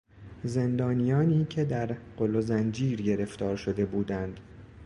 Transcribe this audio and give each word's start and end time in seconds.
زندانیانی 0.43 1.45
که 1.45 1.65
در 1.65 1.95
قل 2.17 2.35
و 2.35 2.41
زنجیر 2.41 3.01
گرفتار 3.01 3.55
شده 3.57 3.85
بودند 3.85 4.39